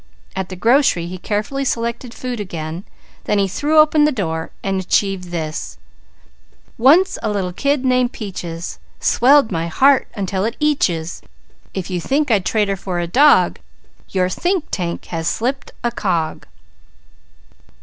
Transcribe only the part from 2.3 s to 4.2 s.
again. Then he threw open his